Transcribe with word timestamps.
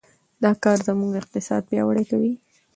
دا 0.43 0.51
کار 0.63 0.77
زموږ 0.87 1.11
اقتصاد 1.21 1.61
پیاوړی 1.69 2.03
کوي. 2.11 2.33